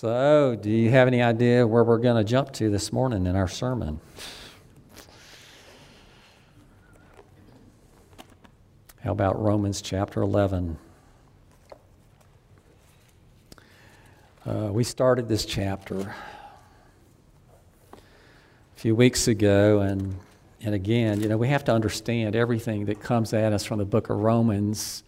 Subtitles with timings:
[0.00, 3.34] So, do you have any idea where we're going to jump to this morning in
[3.34, 3.98] our sermon?
[9.02, 10.78] How about Romans chapter 11?
[14.46, 16.14] Uh, we started this chapter
[17.92, 17.98] a
[18.76, 20.16] few weeks ago, and,
[20.62, 23.84] and again, you know, we have to understand everything that comes at us from the
[23.84, 25.02] book of Romans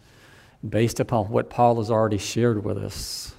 [0.69, 3.35] based upon what Paul has already shared with us.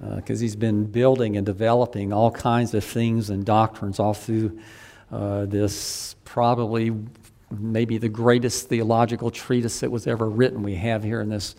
[0.00, 4.60] Because uh, he's been building and developing all kinds of things and doctrines all through
[5.10, 6.92] uh, this probably
[7.50, 11.54] maybe the greatest theological treatise that was ever written we have here in this,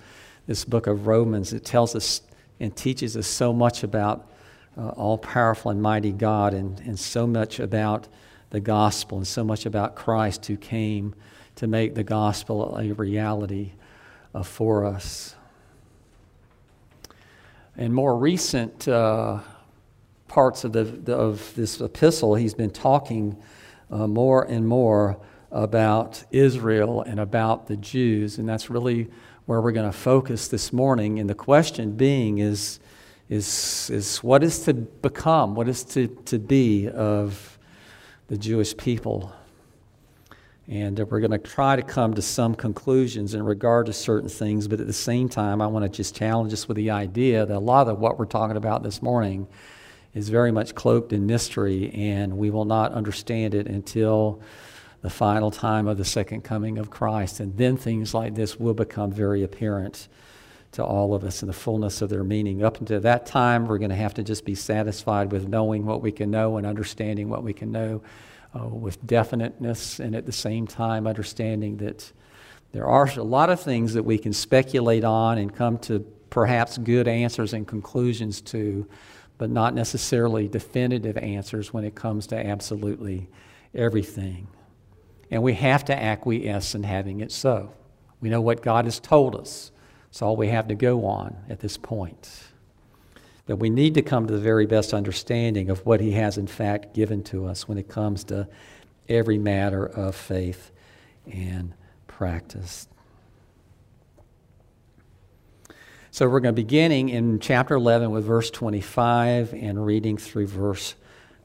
[0.45, 1.53] this book of Romans.
[1.53, 2.21] It tells us
[2.59, 4.29] and teaches us so much about
[4.77, 8.07] uh, all powerful and mighty God and, and so much about
[8.49, 11.13] the gospel and so much about Christ who came
[11.55, 13.71] to make the gospel a reality
[14.33, 15.35] uh, for us.
[17.77, 19.37] In more recent uh,
[20.27, 23.37] parts of, the, of this epistle, he's been talking
[23.91, 25.19] uh, more and more
[25.51, 29.11] about Israel and about the Jews, and that's really
[29.45, 31.19] where we're going to focus this morning.
[31.19, 32.79] And the question being is,
[33.29, 37.59] is, is what is to become, what is to, to be of
[38.27, 39.31] the Jewish people?
[40.69, 44.67] And we're going to try to come to some conclusions in regard to certain things,
[44.67, 47.55] but at the same time, I want to just challenge us with the idea that
[47.55, 49.47] a lot of what we're talking about this morning
[50.13, 54.41] is very much cloaked in mystery, and we will not understand it until
[55.01, 57.39] the final time of the second coming of Christ.
[57.39, 60.09] And then things like this will become very apparent
[60.73, 62.61] to all of us in the fullness of their meaning.
[62.61, 66.01] Up until that time, we're going to have to just be satisfied with knowing what
[66.01, 68.01] we can know and understanding what we can know
[68.57, 72.11] uh, with definiteness, and at the same time, understanding that
[72.71, 75.99] there are a lot of things that we can speculate on and come to
[76.29, 78.87] perhaps good answers and conclusions to,
[79.37, 83.29] but not necessarily definitive answers when it comes to absolutely
[83.73, 84.47] everything.
[85.31, 87.73] And we have to acquiesce in having it so.
[88.21, 89.71] We know what God has told us.
[90.09, 92.29] It's all we have to go on at this point.
[93.47, 96.47] But we need to come to the very best understanding of what He has, in
[96.47, 98.47] fact, given to us when it comes to
[99.09, 100.71] every matter of faith
[101.25, 101.73] and
[102.07, 102.87] practice.
[106.11, 110.47] So we're going to be beginning in chapter 11 with verse 25 and reading through
[110.47, 110.95] verse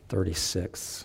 [0.09, 1.05] 36.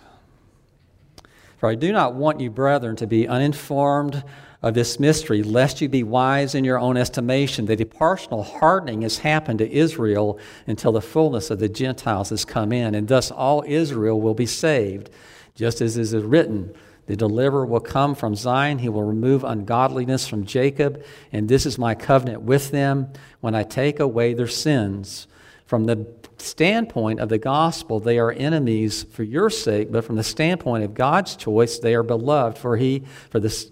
[1.57, 4.23] For I do not want you, brethren, to be uninformed
[4.61, 9.03] of this mystery, lest you be wise in your own estimation, that a partial hardening
[9.03, 13.29] has happened to Israel until the fullness of the Gentiles has come in, and thus
[13.29, 15.09] all Israel will be saved.
[15.53, 16.73] Just as is written,
[17.07, 18.79] the deliverer will come from Zion.
[18.79, 21.03] He will remove ungodliness from Jacob.
[21.31, 23.07] And this is my covenant with them
[23.39, 25.25] when I take away their sins.
[25.65, 26.05] From the
[26.37, 30.93] standpoint of the gospel, they are enemies for your sake, but from the standpoint of
[30.93, 33.71] God's choice, they are beloved for he for the,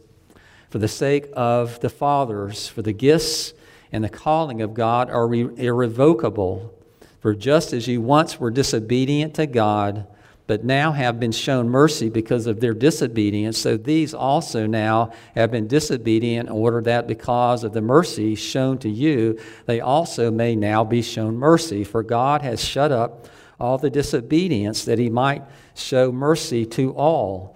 [0.75, 3.53] for the sake of the fathers, for the gifts
[3.93, 6.77] and the calling of God are re- irrevocable.
[7.21, 10.05] For just as you once were disobedient to God,
[10.47, 13.57] but now have been shown mercy because of their disobedience.
[13.57, 18.77] So these also now have been disobedient in order that because of the mercy shown
[18.79, 21.85] to you, they also may now be shown mercy.
[21.85, 23.29] For God has shut up
[23.61, 25.43] all the disobedience that he might
[25.73, 27.55] show mercy to all.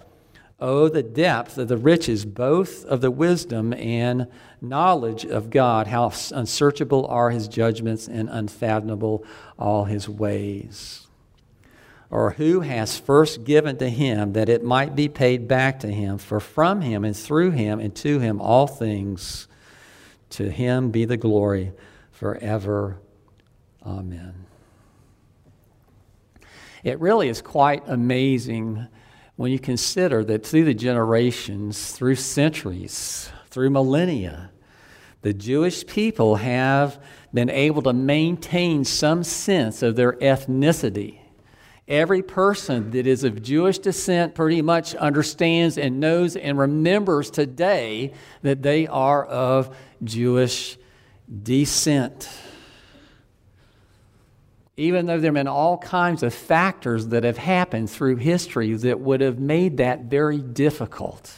[0.60, 4.26] Oh, the depth of the riches, both of the wisdom and
[4.60, 9.24] knowledge of God, how unsearchable are his judgments and unfathomable
[9.58, 11.06] all his ways
[12.10, 16.18] or who has first given to him that it might be paid back to him.
[16.18, 19.46] For from him and through him and to him all things,
[20.30, 21.72] to him be the glory
[22.10, 22.98] forever.
[23.86, 24.46] Amen.
[26.82, 28.88] It really is quite amazing
[29.40, 34.50] when you consider that through the generations, through centuries, through millennia,
[35.22, 37.02] the Jewish people have
[37.32, 41.20] been able to maintain some sense of their ethnicity
[41.90, 48.12] Every person that is of Jewish descent pretty much understands and knows and remembers today
[48.42, 50.78] that they are of Jewish
[51.42, 52.28] descent.
[54.80, 58.98] Even though there have been all kinds of factors that have happened through history that
[58.98, 61.34] would have made that very difficult.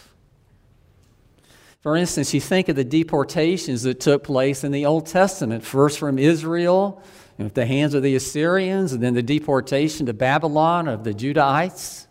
[1.81, 5.99] For instance, you think of the deportations that took place in the Old Testament, first
[5.99, 7.03] from Israel
[7.37, 12.07] at the hands of the Assyrians, and then the deportation to Babylon of the Judahites.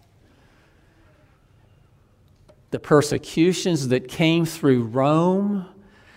[2.72, 5.66] The persecutions that came through Rome,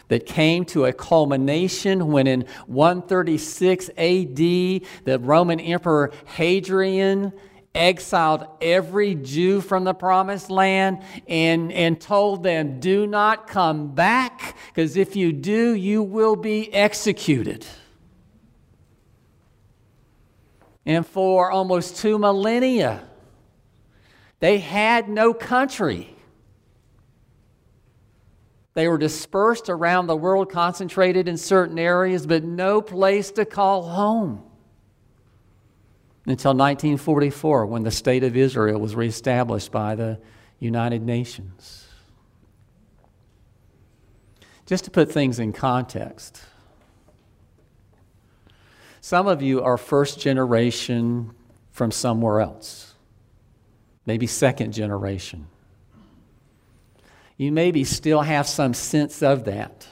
[0.09, 7.33] that came to a culmination when in 136 AD, the Roman Emperor Hadrian
[7.75, 14.56] exiled every Jew from the promised land and, and told them, Do not come back,
[14.69, 17.67] because if you do, you will be executed.
[20.87, 23.09] And for almost two millennia,
[24.41, 26.15] they had no country.
[28.75, 33.82] They were dispersed around the world, concentrated in certain areas, but no place to call
[33.88, 34.43] home.
[36.26, 40.19] Until 1944, when the State of Israel was reestablished by the
[40.59, 41.87] United Nations.
[44.67, 46.43] Just to put things in context,
[49.00, 51.32] some of you are first generation
[51.70, 52.94] from somewhere else,
[54.06, 55.47] maybe second generation.
[57.37, 59.87] You maybe still have some sense of that.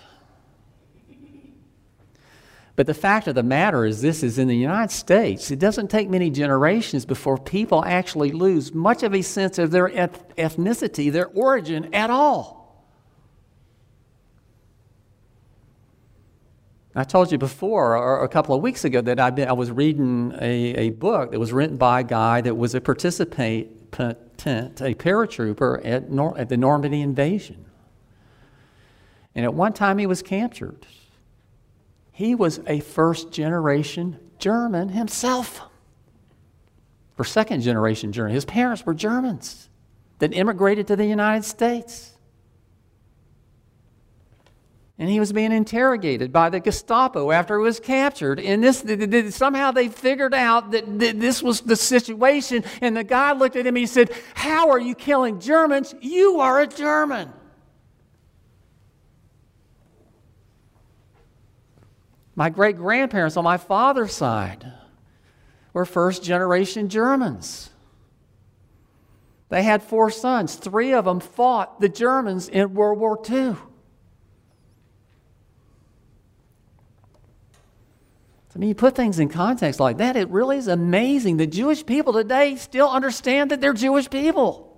[2.75, 5.51] But the fact of the matter is, this is in the United States.
[5.51, 9.89] It doesn't take many generations before people actually lose much of a sense of their
[9.89, 12.63] ethnicity, their origin at all.
[16.95, 20.35] I told you before, or a couple of weeks ago, that been, i was reading
[20.41, 23.69] a, a book that was written by a guy that was a participant,
[24.01, 27.65] a paratrooper at, Nor- at the Normandy invasion.
[29.35, 30.87] And at one time he was captured.
[32.11, 35.61] He was a first generation German himself,
[37.19, 38.35] or second generation German.
[38.35, 39.69] His parents were Germans
[40.19, 42.12] that immigrated to the United States.
[44.99, 48.39] And he was being interrogated by the Gestapo after he was captured.
[48.39, 48.85] And this,
[49.35, 52.63] somehow they figured out that this was the situation.
[52.81, 55.95] And the guy looked at him and he said, How are you killing Germans?
[56.01, 57.33] You are a German.
[62.35, 64.73] My great grandparents on my father's side
[65.73, 67.71] were first generation Germans.
[69.49, 70.55] They had four sons.
[70.55, 73.57] Three of them fought the Germans in World War II.
[78.55, 81.87] I mean, you put things in context like that, it really is amazing The Jewish
[81.87, 84.69] people today still understand that they're Jewish people.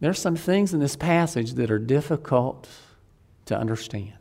[0.00, 2.68] There's some things in this passage that are difficult
[3.46, 4.12] to understand.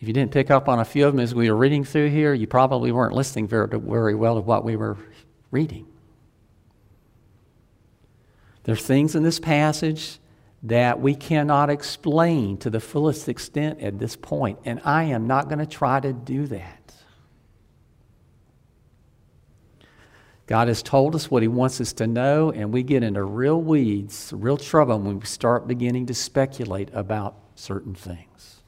[0.00, 2.08] If you didn't pick up on a few of them as we were reading through
[2.08, 4.96] here, you probably weren't listening very, very well to what we were
[5.52, 5.89] reading.
[8.70, 10.20] There are things in this passage
[10.62, 15.48] that we cannot explain to the fullest extent at this point, and I am not
[15.48, 16.94] going to try to do that.
[20.46, 23.60] God has told us what He wants us to know, and we get into real
[23.60, 28.59] weeds, real trouble when we start beginning to speculate about certain things.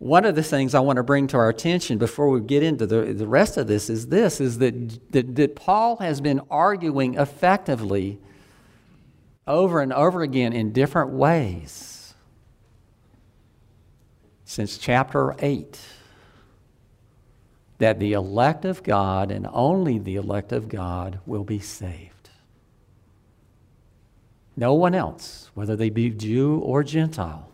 [0.00, 2.86] One of the things I want to bring to our attention before we get into
[2.86, 7.16] the, the rest of this is this is that, that, that Paul has been arguing
[7.16, 8.18] effectively
[9.46, 12.14] over and over again in different ways
[14.46, 15.78] since chapter 8
[17.76, 22.30] that the elect of God and only the elect of God will be saved.
[24.56, 27.50] No one else, whether they be Jew or Gentile,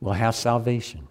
[0.00, 1.08] will have salvation.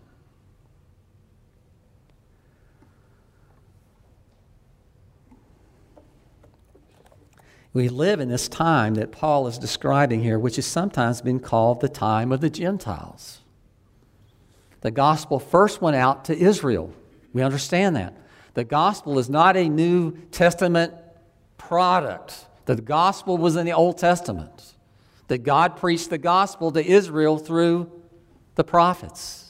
[7.74, 11.82] We live in this time that Paul is describing here, which has sometimes been called
[11.82, 13.40] the time of the Gentiles.
[14.82, 16.94] The gospel first went out to Israel.
[17.34, 18.16] We understand that.
[18.54, 20.94] The gospel is not a New Testament
[21.58, 22.46] product.
[22.66, 24.76] The gospel was in the Old Testament.
[25.30, 27.90] That God preached the gospel to Israel through
[28.54, 29.43] the prophets.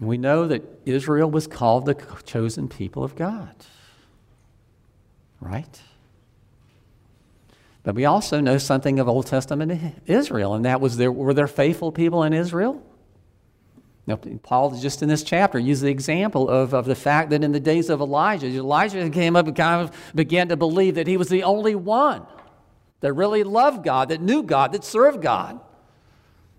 [0.00, 3.54] We know that Israel was called the chosen people of God.
[5.40, 5.80] Right?
[7.82, 11.46] But we also know something of Old Testament Israel, and that was there were there
[11.46, 12.82] faithful people in Israel?
[14.06, 17.52] Now, Paul just in this chapter used the example of, of the fact that in
[17.52, 21.18] the days of Elijah, Elijah came up and kind of began to believe that he
[21.18, 22.26] was the only one
[23.00, 25.60] that really loved God, that knew God, that served God.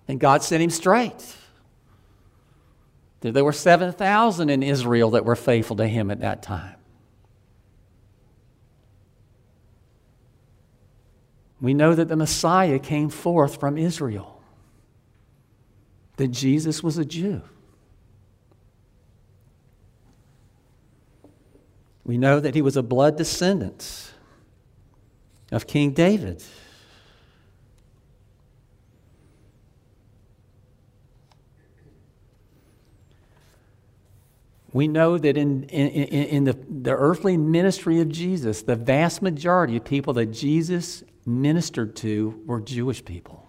[0.08, 1.36] And God sent him straight.
[3.22, 6.76] There were 7,000 in Israel that were faithful to him at that time.
[11.62, 14.42] We know that the Messiah came forth from Israel,
[16.16, 17.42] that Jesus was a Jew.
[22.06, 24.14] We know that he was a blood descendant
[25.52, 26.42] of King David.
[34.72, 39.78] We know that in, in, in the, the earthly ministry of Jesus, the vast majority
[39.78, 43.48] of people that Jesus ministered to were Jewish people,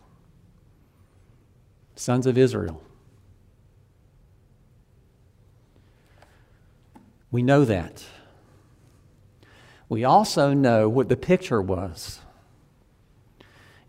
[1.94, 2.82] sons of Israel.
[7.30, 8.02] We know that.
[9.88, 12.20] We also know what the picture was.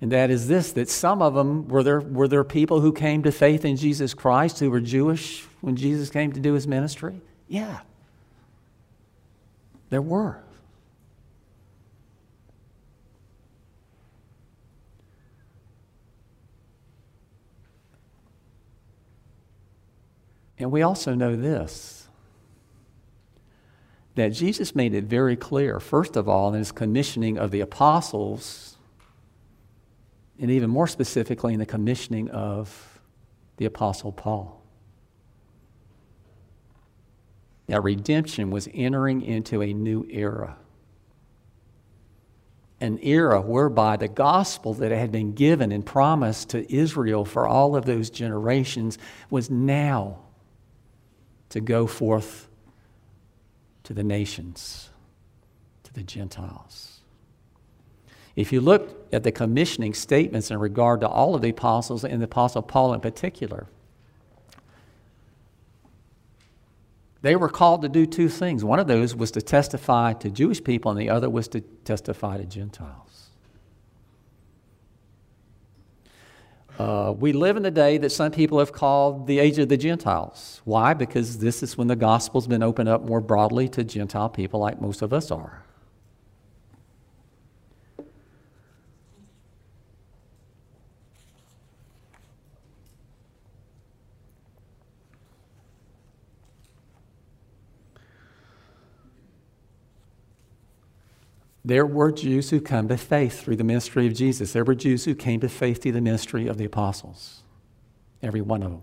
[0.01, 3.23] And that is this that some of them were there, were there people who came
[3.23, 7.21] to faith in Jesus Christ who were Jewish when Jesus came to do his ministry?
[7.47, 7.79] Yeah.
[9.89, 10.41] There were.
[20.57, 22.07] And we also know this
[24.15, 28.77] that Jesus made it very clear, first of all, in his commissioning of the apostles,
[30.37, 32.99] and even more specifically in the commissioning of
[33.57, 34.60] the apostle Paul.
[37.71, 40.57] That redemption was entering into a new era.
[42.81, 47.77] An era whereby the gospel that had been given and promised to Israel for all
[47.77, 48.97] of those generations
[49.29, 50.19] was now
[51.47, 52.49] to go forth
[53.83, 54.89] to the nations,
[55.83, 56.99] to the Gentiles.
[58.35, 62.19] If you look at the commissioning statements in regard to all of the apostles and
[62.19, 63.67] the apostle Paul in particular,
[67.21, 68.63] they were called to do two things.
[68.63, 72.37] One of those was to testify to Jewish people, and the other was to testify
[72.37, 73.29] to Gentiles.
[76.79, 79.77] Uh, we live in the day that some people have called the age of the
[79.77, 80.61] Gentiles.
[80.65, 80.95] Why?
[80.95, 84.81] Because this is when the gospel's been opened up more broadly to Gentile people, like
[84.81, 85.63] most of us are.
[101.63, 104.53] There were Jews who come to faith through the ministry of Jesus.
[104.53, 107.43] There were Jews who came to faith through the ministry of the apostles.
[108.21, 108.81] Every one of them.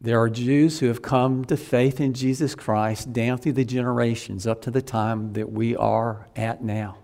[0.00, 4.46] There are Jews who have come to faith in Jesus Christ down through the generations
[4.46, 6.98] up to the time that we are at now.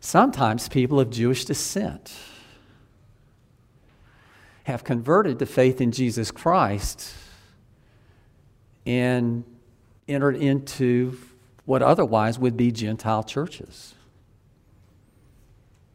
[0.00, 2.14] Sometimes people of Jewish descent
[4.66, 7.14] have converted to faith in Jesus Christ
[8.84, 9.44] and
[10.08, 11.16] entered into
[11.66, 13.94] what otherwise would be Gentile churches.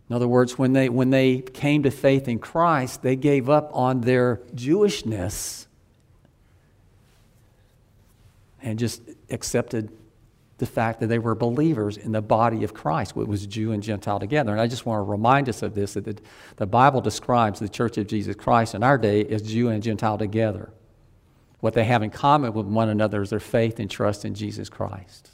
[0.10, 3.72] In other words, when they, when they came to faith in Christ, they gave up
[3.74, 5.68] on their Jewishness
[8.62, 9.92] and just accepted
[10.62, 13.82] the fact that they were believers in the body of Christ, what was Jew and
[13.82, 14.51] Gentile together.
[14.51, 16.18] And I just want to remind us of this that the,
[16.58, 20.20] the Bible describes the church of Jesus Christ in our day as Jew and Gentile
[20.20, 20.72] together.
[21.62, 24.70] What they have in common with one another is their faith and trust in Jesus
[24.70, 25.32] Christ.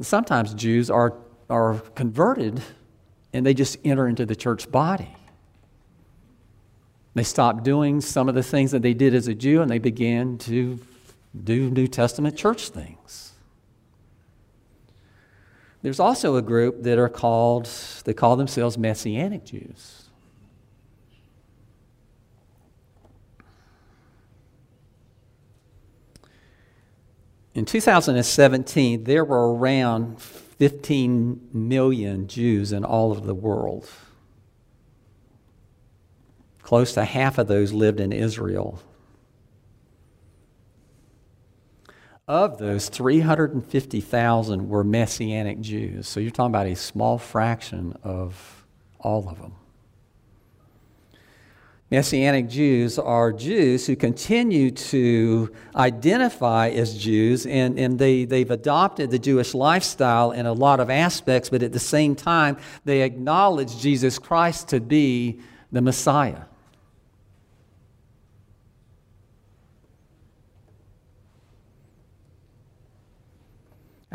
[0.00, 1.14] Sometimes Jews are,
[1.48, 2.60] are converted
[3.32, 5.14] and they just enter into the church body.
[7.14, 9.78] They stop doing some of the things that they did as a Jew and they
[9.78, 10.80] begin to
[11.44, 13.32] do New Testament church things.
[15.82, 17.68] There's also a group that are called,
[18.04, 20.06] they call themselves Messianic Jews.
[27.54, 33.88] In 2017, there were around 15 million Jews in all of the world.
[36.62, 38.82] Close to half of those lived in Israel.
[42.28, 46.08] Of those, 350,000 were Messianic Jews.
[46.08, 48.66] So you're talking about a small fraction of
[48.98, 49.54] all of them.
[51.88, 59.12] Messianic Jews are Jews who continue to identify as Jews, and, and they, they've adopted
[59.12, 63.78] the Jewish lifestyle in a lot of aspects, but at the same time, they acknowledge
[63.78, 65.38] Jesus Christ to be
[65.70, 66.42] the Messiah.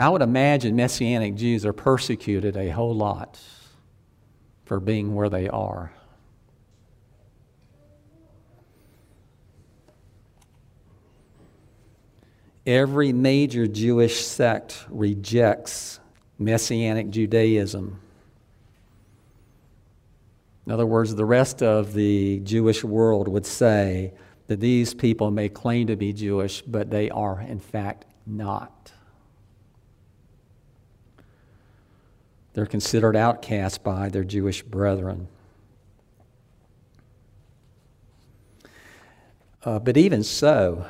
[0.01, 3.39] I would imagine Messianic Jews are persecuted a whole lot
[4.65, 5.91] for being where they are.
[12.65, 15.99] Every major Jewish sect rejects
[16.39, 17.99] Messianic Judaism.
[20.65, 24.13] In other words, the rest of the Jewish world would say
[24.47, 28.90] that these people may claim to be Jewish, but they are, in fact, not.
[32.53, 35.27] They're considered outcasts by their Jewish brethren.
[39.63, 40.85] Uh, but even so,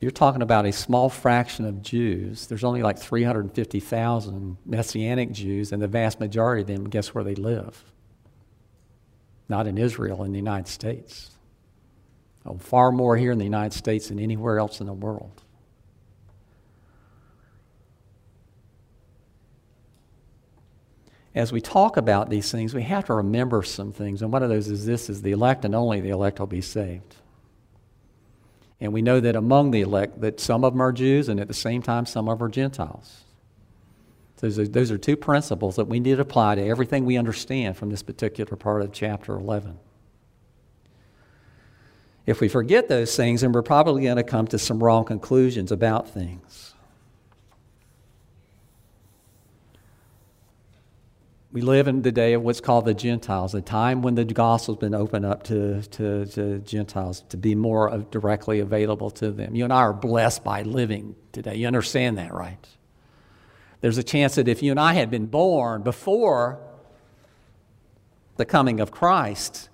[0.00, 2.46] you're talking about a small fraction of Jews.
[2.46, 7.34] There's only like 350,000 Messianic Jews, and the vast majority of them, guess where they
[7.34, 7.84] live?
[9.48, 11.30] Not in Israel, in the United States.
[12.46, 15.43] Oh, far more here in the United States than anywhere else in the world.
[21.34, 24.48] As we talk about these things, we have to remember some things, and one of
[24.48, 27.16] those is this is the elect and only the elect will be saved.
[28.80, 31.48] And we know that among the elect, that some of them are Jews, and at
[31.48, 33.24] the same time, some of them are Gentiles.
[34.36, 37.16] So those are, those are two principles that we need to apply to everything we
[37.16, 39.78] understand from this particular part of chapter 11.
[42.26, 45.72] If we forget those things, then we're probably going to come to some wrong conclusions
[45.72, 46.73] about things.
[51.54, 54.78] We live in the day of what's called the Gentiles, a time when the gospel's
[54.78, 59.54] been opened up to, to, to Gentiles to be more directly available to them.
[59.54, 61.54] You and I are blessed by living today.
[61.54, 62.58] You understand that, right?
[63.82, 66.58] There's a chance that if you and I had been born before
[68.34, 69.68] the coming of Christ,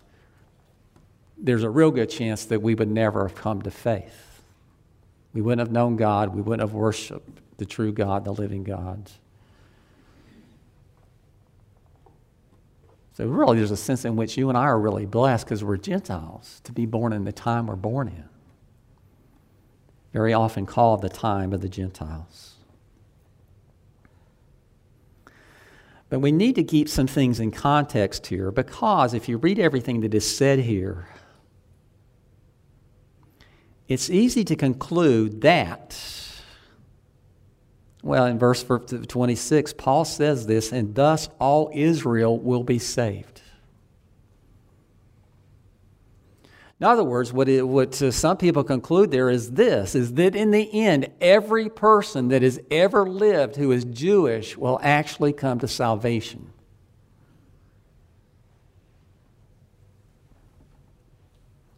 [1.38, 4.42] there's a real good chance that we would never have come to faith.
[5.32, 6.34] We wouldn't have known God.
[6.34, 9.10] We wouldn't have worshiped the true God, the living God.
[13.20, 15.76] So, really, there's a sense in which you and I are really blessed because we're
[15.76, 18.24] Gentiles to be born in the time we're born in.
[20.14, 22.54] Very often called the time of the Gentiles.
[26.08, 30.00] But we need to keep some things in context here because if you read everything
[30.00, 31.06] that is said here,
[33.86, 35.94] it's easy to conclude that
[38.02, 43.42] well, in verse 26, Paul says this, and thus all Israel will be saved.
[46.80, 50.34] In other words, what, it, what uh, some people conclude there is this is that
[50.34, 55.58] in the end, every person that has ever lived who is Jewish will actually come
[55.58, 56.54] to salvation.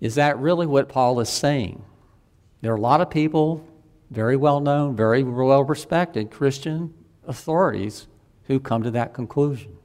[0.00, 1.84] Is that really what Paul is saying?
[2.60, 3.66] There are a lot of people
[4.12, 6.92] very well known, very well respected Christian
[7.26, 8.06] authorities
[8.44, 9.76] who come to that conclusion.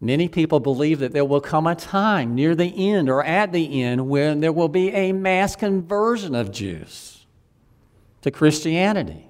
[0.00, 3.82] Many people believe that there will come a time near the end or at the
[3.82, 7.26] end when there will be a mass conversion of Jews
[8.22, 9.26] to Christianity.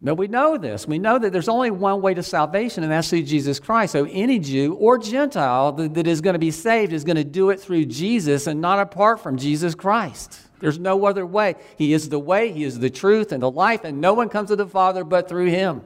[0.00, 0.86] But we know this.
[0.86, 3.92] We know that there's only one way to salvation, and that's through Jesus Christ.
[3.92, 7.50] So any Jew or Gentile that is going to be saved is going to do
[7.50, 10.47] it through Jesus and not apart from Jesus Christ.
[10.60, 11.54] There's no other way.
[11.76, 14.48] He is the way, He is the truth and the life, and no one comes
[14.48, 15.82] to the Father but through Him.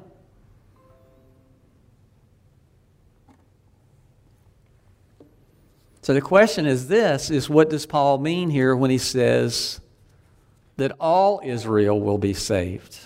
[6.03, 9.81] So the question is this is what does Paul mean here when he says
[10.77, 12.99] that all Israel will be saved?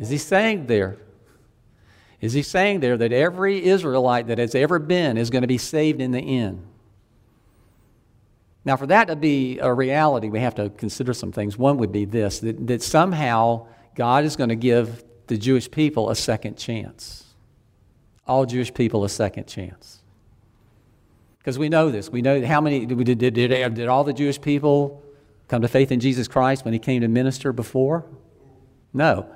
[0.00, 0.96] Is he saying there?
[2.20, 5.58] Is he saying there that every Israelite that has ever been is going to be
[5.58, 6.66] saved in the end?
[8.66, 11.56] Now, for that to be a reality, we have to consider some things.
[11.56, 16.10] One would be this that, that somehow God is going to give the Jewish people
[16.10, 17.24] a second chance.
[18.26, 20.02] All Jewish people a second chance.
[21.38, 22.10] Because we know this.
[22.10, 25.00] We know how many, did, did, did, did all the Jewish people
[25.46, 28.04] come to faith in Jesus Christ when he came to minister before?
[28.92, 29.26] No.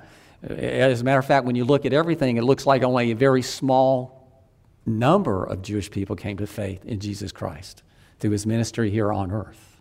[0.43, 3.15] As a matter of fact, when you look at everything, it looks like only a
[3.15, 4.43] very small
[4.85, 7.83] number of Jewish people came to faith in Jesus Christ
[8.21, 9.71] through his ministry here on earth.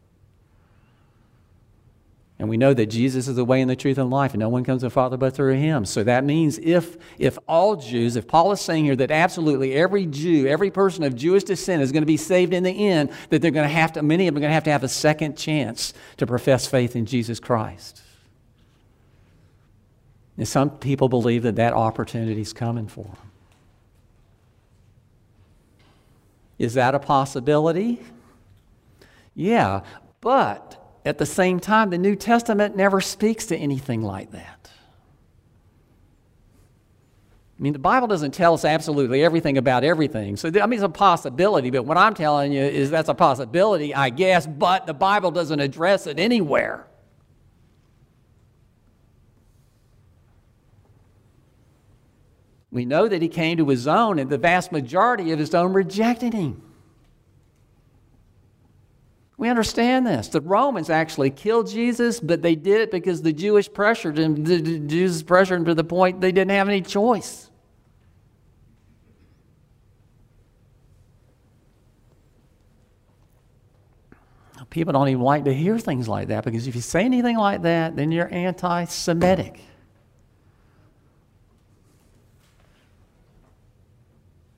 [2.40, 4.48] And we know that Jesus is the way and the truth and life, and no
[4.48, 5.84] one comes to the Father but through him.
[5.84, 10.06] So that means if, if all Jews, if Paul is saying here that absolutely every
[10.06, 13.42] Jew, every person of Jewish descent is going to be saved in the end, that
[13.42, 14.88] they're going to have to, many of them are going to have to have a
[14.88, 18.00] second chance to profess faith in Jesus Christ.
[20.38, 23.30] And some people believe that that opportunity is coming for them.
[26.58, 28.00] Is that a possibility?
[29.40, 29.80] Yeah,
[30.20, 34.70] but at the same time, the New Testament never speaks to anything like that.
[37.58, 40.36] I mean, the Bible doesn't tell us absolutely everything about everything.
[40.36, 43.94] So, I mean, it's a possibility, but what I'm telling you is that's a possibility,
[43.94, 46.86] I guess, but the Bible doesn't address it anywhere.
[52.70, 55.72] We know that he came to his own, and the vast majority of his own
[55.72, 56.62] rejected him.
[59.40, 60.28] We understand this.
[60.28, 64.44] The Romans actually killed Jesus, but they did it because the Jewish pressured him.
[64.44, 67.50] The Jews pressured him to the point they didn't have any choice.
[74.68, 77.62] People don't even like to hear things like that because if you say anything like
[77.62, 79.58] that, then you're anti Semitic.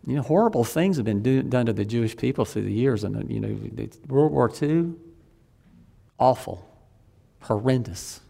[0.06, 3.04] You know, horrible things have been do, done to the Jewish people through the years.
[3.04, 3.56] And, uh, you know,
[4.08, 4.94] World War II,
[6.18, 6.68] awful,
[7.42, 8.20] horrendous.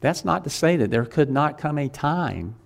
[0.00, 2.56] That's not to say that there could not come a time,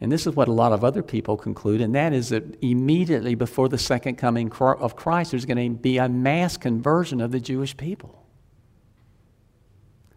[0.00, 3.34] and this is what a lot of other people conclude, and that is that immediately
[3.34, 7.40] before the second coming of Christ, there's going to be a mass conversion of the
[7.40, 8.16] Jewish people.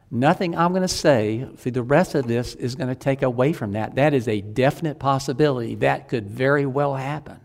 [0.09, 3.51] Nothing I'm going to say through the rest of this is going to take away
[3.51, 3.95] from that.
[3.95, 5.75] That is a definite possibility.
[5.75, 7.39] That could very well happen.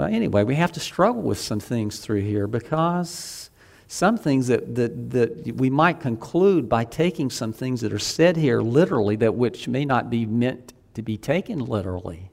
[0.00, 3.50] Well, anyway, we have to struggle with some things through here because
[3.86, 8.38] some things that, that, that we might conclude by taking some things that are said
[8.38, 12.30] here literally, that which may not be meant to be taken literally,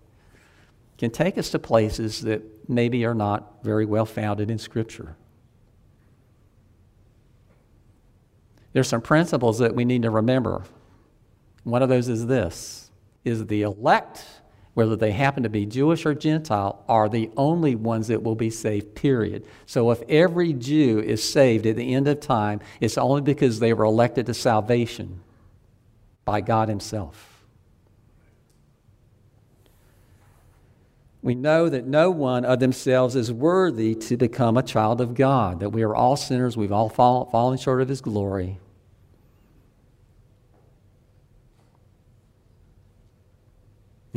[0.98, 5.18] can take us to places that maybe are not very well founded in Scripture.
[8.72, 10.64] There's some principles that we need to remember.
[11.66, 12.92] One of those is this
[13.26, 14.24] is the elect
[14.78, 18.52] whether they happen to be Jewish or Gentile, are the only ones that will be
[18.52, 19.44] saved, period.
[19.66, 23.74] So if every Jew is saved at the end of time, it's only because they
[23.74, 25.22] were elected to salvation
[26.26, 27.44] by God Himself.
[31.24, 35.60] We know that no one of themselves is worthy to become a child of God,
[35.62, 38.60] that we are all sinners, we've all fallen short of His glory.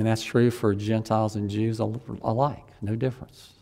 [0.00, 3.52] And that's true for Gentiles and Jews alike, no difference.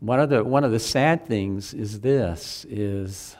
[0.00, 3.36] One of the, one of the sad things is this is,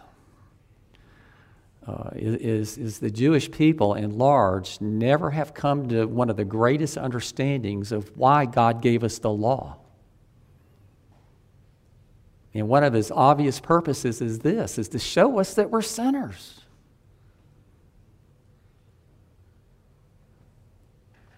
[1.87, 6.45] uh, is, is the Jewish people in large never have come to one of the
[6.45, 9.79] greatest understandings of why God gave us the law.
[12.53, 16.61] And one of his obvious purposes is this, is to show us that we're sinners.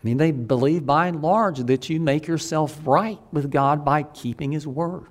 [0.07, 4.05] I mean, they believe by and large that you make yourself right with God by
[4.05, 5.09] keeping His word.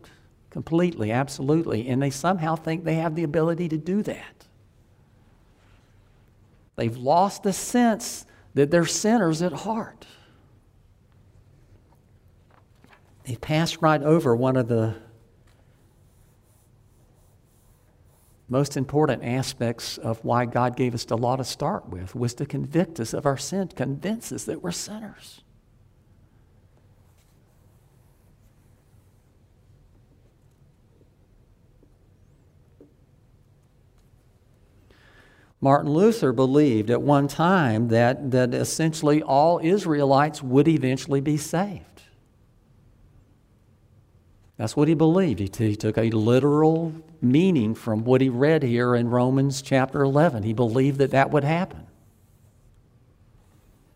[0.52, 1.90] Completely, absolutely.
[1.90, 4.46] And they somehow think they have the ability to do that.
[6.78, 10.06] They've lost the sense that they're sinners at heart.
[13.26, 14.96] They passed right over one of the
[18.48, 22.46] most important aspects of why God gave us the law to start with was to
[22.46, 25.42] convict us of our sin, convince us that we're sinners.
[35.60, 41.95] Martin Luther believed at one time that, that essentially all Israelites would eventually be saved.
[44.58, 45.40] That's what he believed.
[45.40, 50.44] He, he, took a literal meaning from what he read here in Romans chapter 11.
[50.44, 51.88] He believed that that would happen.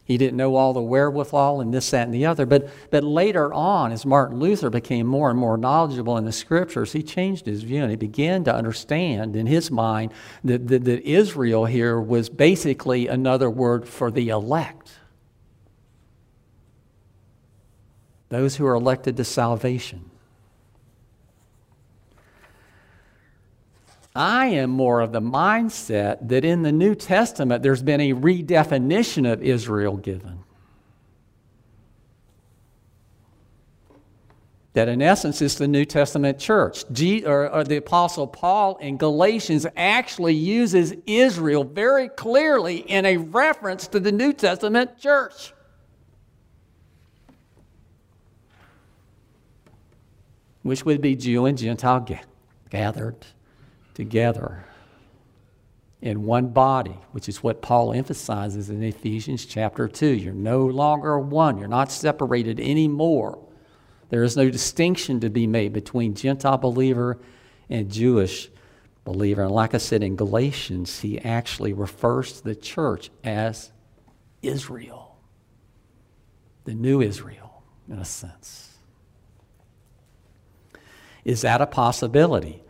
[0.04, 2.48] He didn't know all the wherewithal and this, that, and the other.
[2.48, 6.94] But, but later on, as Martin Luther became more and more knowledgeable in the scriptures,
[6.94, 10.12] he changed his view and he began to understand in his mind
[10.44, 14.94] that, that, that Israel here was basically another word for the elect.
[18.30, 20.10] Those who are elected to salvation.
[24.20, 29.32] I am more of the mindset that in the New Testament there's been a redefinition
[29.32, 30.44] of Israel given.
[34.74, 36.84] That in essence is the New Testament church.
[36.92, 43.16] G, or, or the Apostle Paul in Galatians actually uses Israel very clearly in a
[43.16, 45.54] reference to the New Testament church.
[50.62, 52.06] which would be Jew and Gentile
[52.70, 53.26] gathered
[54.00, 54.64] together
[56.02, 60.08] in one body, which is what Paul emphasizes in Ephesians chapter 2.
[60.08, 63.38] You're no longer one, you're not separated anymore.
[64.10, 67.20] There is no distinction to be made between Gentile believer
[67.70, 68.50] and Jewish
[69.04, 69.44] believer.
[69.44, 73.72] And like I said in Galatians, he actually refers to the church as
[74.42, 75.18] Israel,
[76.64, 78.78] the new Israel, in a sense.
[81.26, 82.64] Is that a possibility?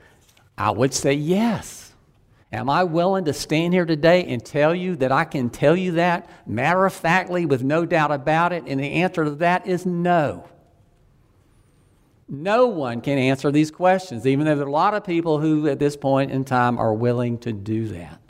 [0.60, 1.94] I would say yes.
[2.52, 5.94] Am I willing to stand here today and tell you that I can tell you
[5.94, 8.64] that matter of factly with no doubt about it?
[8.68, 10.50] And the answer to that is no.
[12.28, 15.68] No one can answer these questions, even though there are a lot of people who,
[15.68, 18.29] at this point in time, are willing to do that.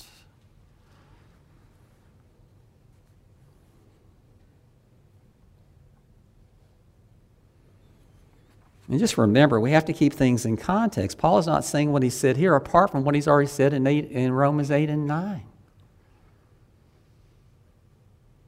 [8.89, 11.19] And just remember, we have to keep things in context.
[11.19, 13.85] Paul is not saying what he said here apart from what he's already said in,
[13.85, 15.43] eight, in Romans 8 and 9.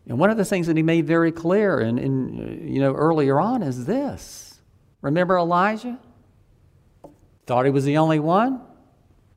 [0.07, 3.39] And one of the things that he made very clear in, in, you know, earlier
[3.39, 4.59] on is this
[5.01, 5.99] Remember Elijah?
[7.45, 8.61] Thought he was the only one?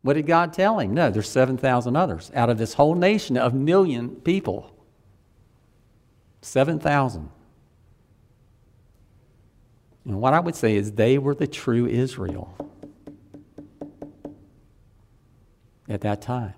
[0.02, 0.92] What did God tell him?
[0.92, 4.70] No, there's 7,000 others out of this whole nation of million people.
[6.42, 7.30] 7,000.
[10.04, 12.54] And what I would say is they were the true Israel
[15.88, 16.54] at that time.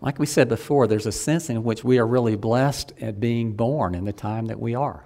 [0.00, 3.54] Like we said before, there's a sense in which we are really blessed at being
[3.54, 5.02] born in the time that we are.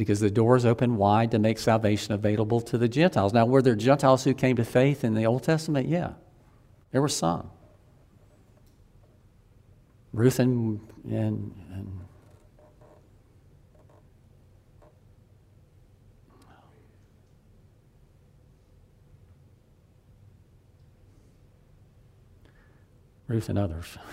[0.00, 3.34] Because the doors open wide to make salvation available to the Gentiles.
[3.34, 5.88] Now, were there Gentiles who came to faith in the Old Testament?
[5.88, 6.14] Yeah,
[6.90, 7.50] there were some.
[10.14, 12.00] Ruth and, and, and
[23.28, 23.98] Ruth and others.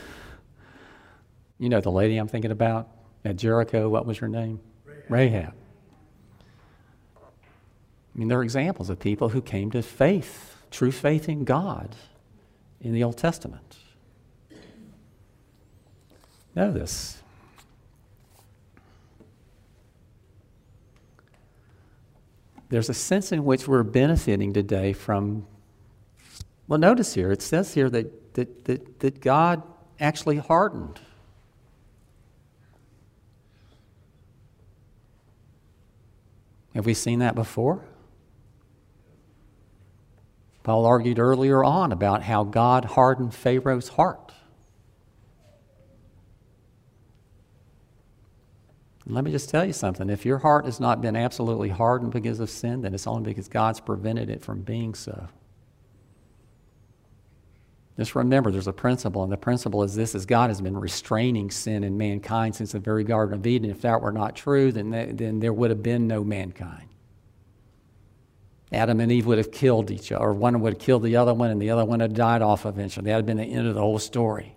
[1.60, 2.88] You know the lady I'm thinking about
[3.26, 4.60] at Jericho, what was her name?
[4.86, 5.10] Rahab.
[5.10, 5.54] Rahab.
[8.18, 11.96] I mean, there are examples of people who came to faith, true faith in God
[12.82, 13.78] in the Old Testament.
[16.56, 17.22] Know this.
[22.70, 25.46] There's a sense in which we're benefiting today from,
[26.68, 29.64] well, notice here, it says here that that, that, that God
[30.00, 31.00] actually hardened.
[36.76, 37.84] Have we seen that before?
[40.68, 44.34] Paul argued earlier on about how God hardened Pharaoh's heart.
[49.06, 50.10] let me just tell you something.
[50.10, 53.48] If your heart has not been absolutely hardened because of sin, then it's only because
[53.48, 55.30] God's prevented it from being so.
[57.96, 61.50] Just remember there's a principle, and the principle is this is God has been restraining
[61.50, 63.72] sin in mankind since the very Garden of Eden.
[63.72, 66.90] If that were not true, then, then there would have been no mankind.
[68.72, 71.34] Adam and Eve would have killed each other, or one would have killed the other
[71.34, 73.06] one, and the other one had died off eventually.
[73.06, 74.56] That had been the end of the whole story.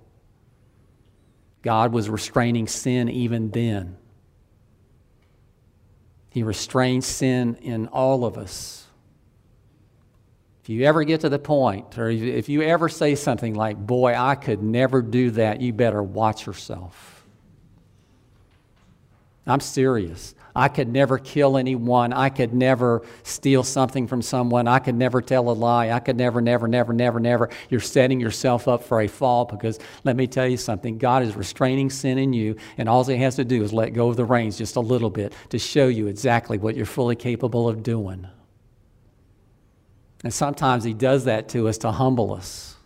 [1.63, 3.97] God was restraining sin even then.
[6.31, 8.87] He restrains sin in all of us
[10.63, 14.15] If you ever get to the point, or if you ever say something like, Boy,
[14.15, 17.27] I could never do that, you better watch yourself.
[19.47, 20.35] I'm serious.
[20.55, 22.13] I could never kill anyone.
[22.13, 24.67] I could never steal something from someone.
[24.67, 25.91] I could never tell a lie.
[25.91, 27.51] I could never, never, never, never, never.
[27.69, 31.37] You're setting yourself up for a fall because let me tell you something God is
[31.37, 34.25] restraining sin in you, and all He has to do is let go of the
[34.25, 38.27] reins just a little bit to show you exactly what you're fully capable of doing.
[40.25, 42.77] And sometimes He does that to us to humble us.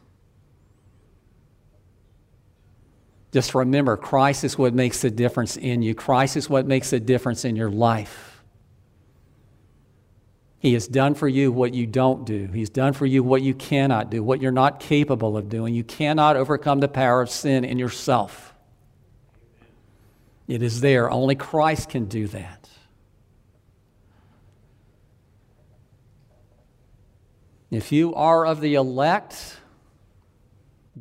[3.35, 5.93] Just remember, Christ is what makes the difference in you.
[5.93, 8.45] Christ is what makes the difference in your life.
[10.61, 12.47] He has done for you what you don't do.
[12.55, 15.75] He's done for you what you cannot do, what you're not capable of doing.
[15.75, 18.55] You cannot overcome the power of sin in yourself.
[20.47, 21.11] It is there.
[21.11, 22.69] Only Christ can do that.
[27.73, 29.57] If you are of the elect,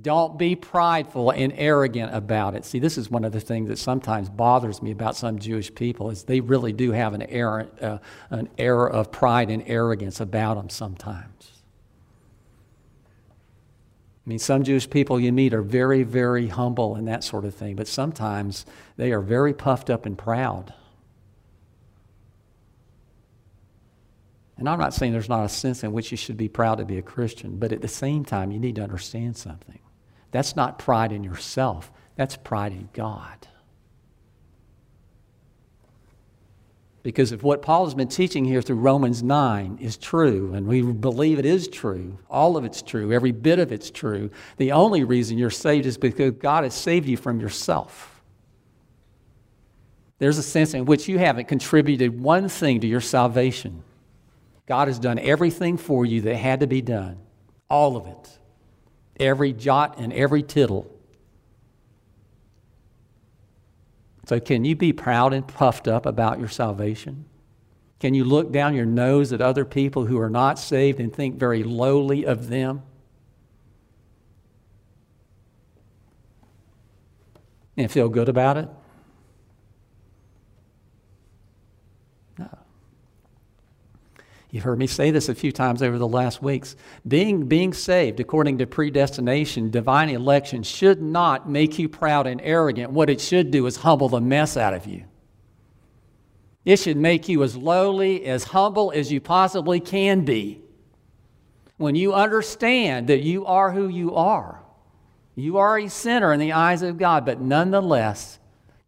[0.02, 2.66] Don't be prideful and arrogant about it.
[2.66, 6.10] See, this is one of the things that sometimes bothers me about some Jewish people
[6.10, 8.00] is they really do have an error, uh,
[8.32, 11.52] an error of pride and arrogance about them sometimes.
[14.26, 17.54] I mean, some Jewish people you meet are very, very humble and that sort of
[17.54, 18.66] thing, but sometimes
[18.98, 20.74] they are very puffed up and proud.
[24.58, 26.86] And I'm not saying there's not a sense in which you should be proud to
[26.86, 29.80] be a Christian, but at the same time, you need to understand something.
[30.32, 33.48] That's not pride in yourself, that's pride in God.
[37.04, 40.82] Because if what Paul has been teaching here through Romans 9 is true, and we
[40.82, 45.04] believe it is true, all of it's true, every bit of it's true, the only
[45.04, 48.22] reason you're saved is because God has saved you from yourself.
[50.18, 53.84] There's a sense in which you haven't contributed one thing to your salvation.
[54.66, 57.18] God has done everything for you that had to be done,
[57.70, 58.40] all of it,
[59.20, 60.90] every jot and every tittle.
[64.26, 67.26] So, can you be proud and puffed up about your salvation?
[68.00, 71.36] Can you look down your nose at other people who are not saved and think
[71.36, 72.84] very lowly of them?
[77.76, 78.70] And feel good about it?
[84.54, 86.76] You've heard me say this a few times over the last weeks.
[87.08, 92.92] Being, being saved according to predestination, divine election, should not make you proud and arrogant.
[92.92, 95.06] What it should do is humble the mess out of you.
[96.66, 100.62] It should make you as lowly, as humble as you possibly can be.
[101.78, 104.62] When you understand that you are who you are,
[105.34, 108.38] you are a sinner in the eyes of God, but nonetheless,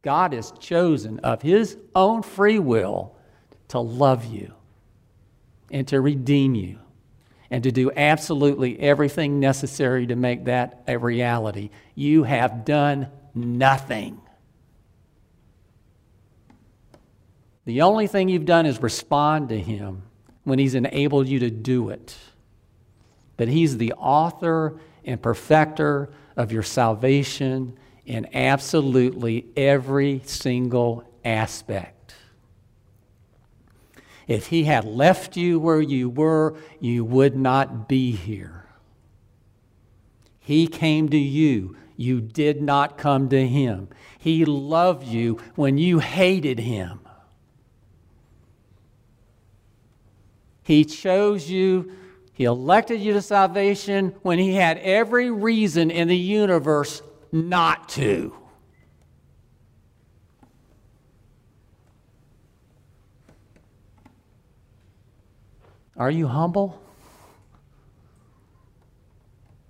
[0.04, 3.16] God has chosen of His own free will
[3.70, 4.55] to love you
[5.72, 6.80] and to redeem you
[7.50, 11.70] and to do absolutely everything necessary to make that a reality.
[11.94, 14.20] You have done nothing.
[17.66, 20.04] The only thing you've done is respond to Him
[20.44, 22.16] when He's enabled you to do it.
[23.38, 31.95] But He's the author and perfecter of your salvation in absolutely every single aspect.
[34.28, 38.66] If he had left you where you were, you would not be here.
[40.40, 41.76] He came to you.
[41.98, 43.90] You did not come to him.
[44.18, 47.00] He loved you when you hated him.
[50.64, 51.92] He chose you.
[52.34, 58.36] He elected you to salvation when he had every reason in the universe not to.
[65.98, 66.82] Are you humble?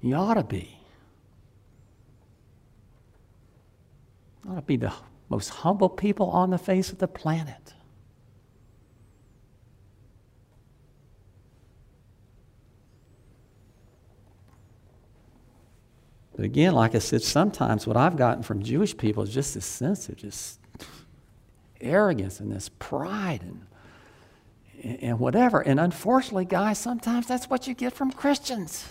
[0.01, 0.79] You ought to be.
[4.43, 4.93] You ought to be the
[5.29, 7.73] most humble people on the face of the planet.
[16.35, 19.65] But again, like I said, sometimes what I've gotten from Jewish people is just this
[19.65, 20.59] sense of just
[21.79, 23.65] arrogance and this pride and
[24.85, 25.61] and whatever.
[25.61, 28.87] And unfortunately, guys, sometimes that's what you get from Christians.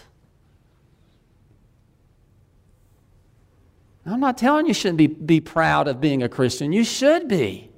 [4.05, 6.73] I'm not telling you shouldn't be, be proud of being a Christian.
[6.73, 7.71] You should be.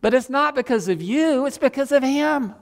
[0.00, 2.54] But it's not because of you, it's because of Him.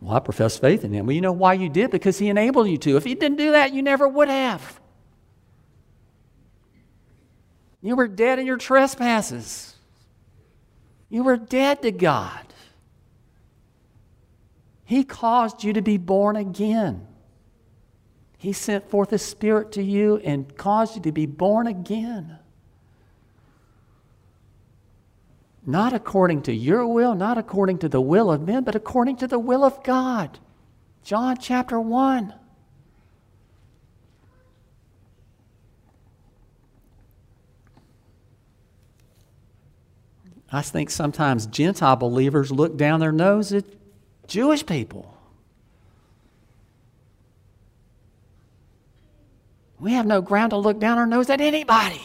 [0.00, 1.06] Well, I profess faith in Him.
[1.06, 1.90] Well, you know why you did?
[1.90, 2.96] Because He enabled you to.
[2.96, 4.80] If He didn't do that, you never would have.
[7.82, 9.75] You were dead in your trespasses.
[11.08, 12.42] You were dead to God.
[14.84, 17.06] He caused you to be born again.
[18.38, 22.38] He sent forth His Spirit to you and caused you to be born again.
[25.64, 29.26] Not according to your will, not according to the will of men, but according to
[29.26, 30.38] the will of God.
[31.02, 32.32] John chapter 1.
[40.56, 43.66] I think sometimes Gentile believers look down their nose at
[44.26, 45.14] Jewish people.
[49.78, 52.00] We have no ground to look down our nose at anybody.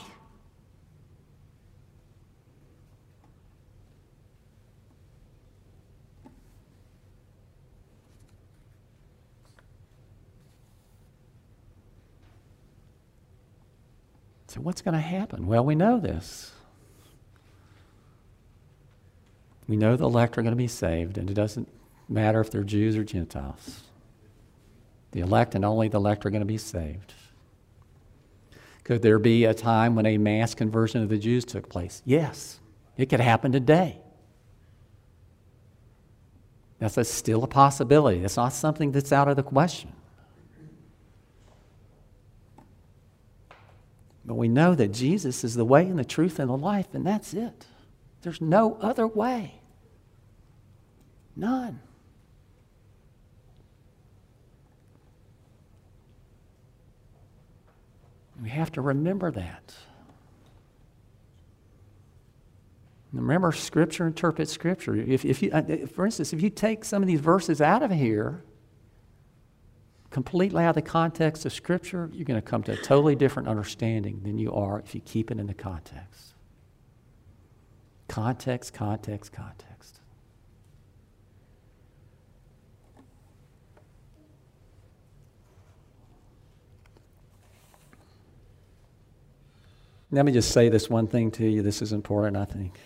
[14.48, 15.48] So, what's going to happen?
[15.48, 16.52] Well, we know this.
[19.72, 21.66] We know the elect are going to be saved, and it doesn't
[22.10, 23.84] matter if they're Jews or Gentiles.
[25.12, 27.14] The elect and only the elect are going to be saved.
[28.84, 32.02] Could there be a time when a mass conversion of the Jews took place?
[32.04, 32.60] Yes.
[32.98, 34.02] It could happen today.
[36.80, 38.20] That's a, still a possibility.
[38.20, 39.94] That's not something that's out of the question.
[44.26, 47.08] But we know that Jesus is the way and the truth and the life, and
[47.08, 47.68] that's it.
[48.22, 49.61] There's no other way.
[51.36, 51.80] None.
[58.42, 59.76] We have to remember that.
[63.14, 64.96] Remember, Scripture interprets Scripture.
[64.96, 67.92] If, if you, uh, for instance, if you take some of these verses out of
[67.92, 68.44] here,
[70.10, 73.50] completely out of the context of Scripture, you're going to come to a totally different
[73.50, 76.34] understanding than you are if you keep it in the context.
[78.08, 79.71] Context, context, context.
[90.14, 91.62] Let me just say this one thing to you.
[91.62, 92.78] This is important, I think.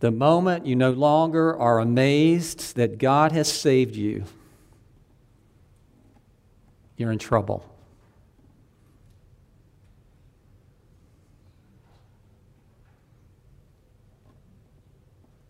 [0.00, 4.24] The moment you no longer are amazed that God has saved you,
[6.98, 7.64] you're in trouble.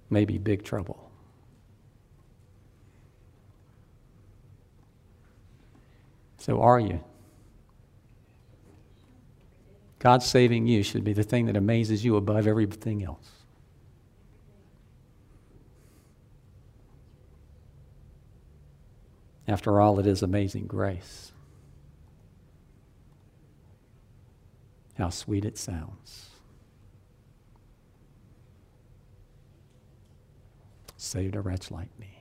[0.08, 1.10] Maybe big trouble.
[6.38, 7.00] So, are you?
[10.06, 13.28] God saving you should be the thing that amazes you above everything else.
[19.48, 21.32] After all, it is amazing grace.
[24.96, 26.30] How sweet it sounds.
[30.96, 32.15] Saved a wretch like me.